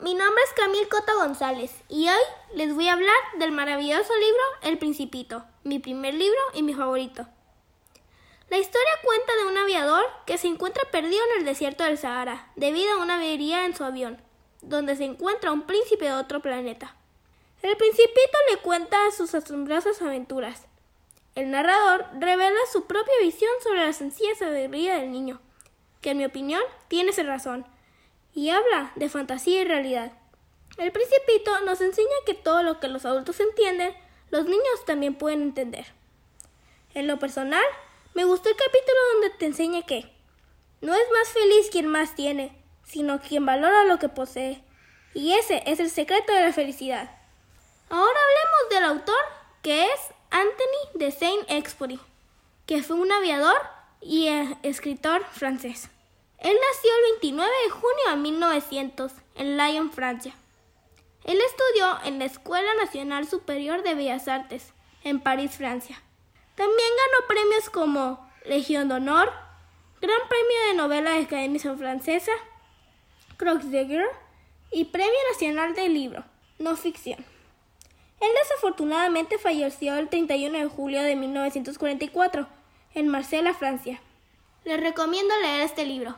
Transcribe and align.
Mi 0.00 0.14
nombre 0.14 0.42
es 0.44 0.52
Camil 0.54 0.88
Cota 0.88 1.14
González 1.14 1.72
y 1.88 2.08
hoy 2.08 2.56
les 2.56 2.74
voy 2.74 2.88
a 2.88 2.94
hablar 2.94 3.16
del 3.38 3.52
maravilloso 3.52 4.12
libro 4.16 4.42
El 4.62 4.78
Principito, 4.78 5.44
mi 5.62 5.78
primer 5.78 6.14
libro 6.14 6.38
y 6.52 6.62
mi 6.62 6.74
favorito. 6.74 7.26
La 8.50 8.58
historia 8.58 8.90
cuenta 9.04 9.36
de 9.36 9.52
un 9.52 9.58
aviador 9.58 10.04
que 10.26 10.36
se 10.36 10.48
encuentra 10.48 10.82
perdido 10.90 11.22
en 11.30 11.40
el 11.40 11.46
desierto 11.46 11.84
del 11.84 11.96
Sahara 11.96 12.50
debido 12.56 12.92
a 12.92 13.02
una 13.02 13.16
avería 13.16 13.66
en 13.66 13.76
su 13.76 13.84
avión, 13.84 14.20
donde 14.62 14.96
se 14.96 15.04
encuentra 15.04 15.52
un 15.52 15.62
príncipe 15.62 16.06
de 16.06 16.12
otro 16.12 16.40
planeta. 16.42 16.96
El 17.62 17.76
principito 17.76 18.38
le 18.50 18.58
cuenta 18.58 19.10
sus 19.12 19.34
asombrosas 19.34 20.02
aventuras. 20.02 20.66
El 21.36 21.50
narrador 21.50 22.06
revela 22.18 22.58
su 22.72 22.86
propia 22.86 23.14
visión 23.22 23.50
sobre 23.62 23.86
la 23.86 23.92
sencilla 23.92 24.34
sabiduría 24.34 24.96
del 24.96 25.12
niño, 25.12 25.40
que 26.00 26.10
en 26.10 26.18
mi 26.18 26.24
opinión 26.24 26.62
tiene 26.88 27.12
razón 27.12 27.64
y 28.34 28.50
habla 28.50 28.92
de 28.96 29.08
fantasía 29.08 29.62
y 29.62 29.64
realidad. 29.64 30.12
El 30.76 30.90
principito 30.90 31.60
nos 31.60 31.80
enseña 31.80 32.08
que 32.26 32.34
todo 32.34 32.62
lo 32.62 32.80
que 32.80 32.88
los 32.88 33.04
adultos 33.04 33.38
entienden, 33.40 33.94
los 34.30 34.44
niños 34.44 34.84
también 34.86 35.14
pueden 35.14 35.42
entender. 35.42 35.86
En 36.94 37.06
lo 37.06 37.18
personal, 37.18 37.64
me 38.14 38.24
gustó 38.24 38.48
el 38.48 38.56
capítulo 38.56 38.98
donde 39.12 39.30
te 39.30 39.46
enseña 39.46 39.82
que 39.82 40.10
no 40.80 40.94
es 40.94 41.04
más 41.12 41.28
feliz 41.28 41.68
quien 41.70 41.86
más 41.86 42.14
tiene, 42.14 42.56
sino 42.84 43.20
quien 43.20 43.46
valora 43.46 43.84
lo 43.84 43.98
que 43.98 44.08
posee. 44.08 44.62
Y 45.14 45.32
ese 45.34 45.62
es 45.66 45.78
el 45.80 45.90
secreto 45.90 46.32
de 46.32 46.42
la 46.42 46.52
felicidad. 46.52 47.10
Ahora 47.88 48.18
hablemos 48.18 48.70
del 48.70 48.84
autor, 48.84 49.24
que 49.62 49.84
es 49.84 50.00
Anthony 50.30 50.98
de 50.98 51.10
Saint-Exupéry, 51.12 52.00
que 52.66 52.82
fue 52.82 52.96
un 52.96 53.12
aviador 53.12 53.60
y 54.00 54.28
escritor 54.62 55.24
francés. 55.32 55.88
Él 56.44 56.54
nació 56.70 56.90
el 56.94 57.12
29 57.12 57.50
de 57.64 57.70
junio 57.70 58.10
de 58.10 58.16
1900 58.16 59.12
en 59.36 59.56
Lyon, 59.56 59.90
Francia. 59.90 60.34
Él 61.24 61.38
estudió 61.40 61.98
en 62.04 62.18
la 62.18 62.26
Escuela 62.26 62.68
Nacional 62.74 63.26
Superior 63.26 63.82
de 63.82 63.94
Bellas 63.94 64.28
Artes, 64.28 64.74
en 65.04 65.20
París, 65.20 65.52
Francia. 65.56 66.02
También 66.54 66.76
ganó 66.76 67.26
premios 67.26 67.70
como 67.70 68.30
Legión 68.44 68.88
de 68.88 68.96
Honor, 68.96 69.32
Gran 70.02 70.20
Premio 70.28 70.66
de 70.68 70.74
Novela 70.74 71.12
de 71.12 71.22
Academia 71.24 71.76
Francesa, 71.78 72.32
Croix 73.38 73.70
de 73.70 73.86
Guerre 73.86 74.10
y 74.70 74.84
Premio 74.84 75.16
Nacional 75.32 75.74
del 75.74 75.94
Libro, 75.94 76.24
no 76.58 76.76
ficción. 76.76 77.24
Él 78.20 78.30
desafortunadamente 78.42 79.38
falleció 79.38 79.96
el 79.96 80.10
31 80.10 80.58
de 80.58 80.66
julio 80.66 81.02
de 81.02 81.16
1944 81.16 82.46
en 82.94 83.08
Marsella, 83.08 83.54
Francia. 83.54 83.98
Les 84.64 84.78
recomiendo 84.78 85.34
leer 85.40 85.62
este 85.62 85.86
libro. 85.86 86.16